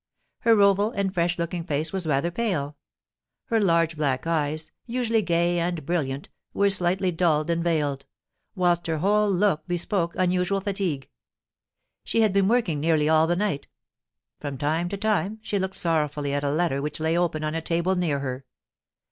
Her 0.39 0.59
oval 0.59 0.89
and 0.89 1.13
fresh 1.13 1.37
looking 1.37 1.63
face 1.63 1.93
was 1.93 2.07
rather 2.07 2.31
pale; 2.31 2.75
her 3.45 3.59
large 3.59 3.95
black 3.95 4.25
eyes, 4.25 4.71
usually 4.87 5.21
gay 5.21 5.59
and 5.59 5.85
brilliant, 5.85 6.27
were 6.55 6.71
slightly 6.71 7.11
dulled 7.11 7.51
and 7.51 7.63
veiled; 7.63 8.07
whilst 8.55 8.87
her 8.87 8.97
whole 8.97 9.29
look 9.29 9.67
bespoke 9.67 10.15
unusual 10.17 10.59
fatigue. 10.59 11.07
She 12.03 12.21
had 12.21 12.33
been 12.33 12.47
working 12.47 12.79
nearly 12.79 13.07
all 13.07 13.27
the 13.27 13.35
night; 13.35 13.67
from 14.39 14.57
time 14.57 14.89
to 14.89 14.97
time 14.97 15.37
she 15.43 15.59
looked 15.59 15.75
sorrowfully 15.75 16.33
at 16.33 16.43
a 16.43 16.49
letter 16.49 16.81
which 16.81 16.99
lay 16.99 17.15
open 17.15 17.43
on 17.43 17.53
a 17.53 17.61
table 17.61 17.95
near 17.95 18.21
her. 18.21 18.43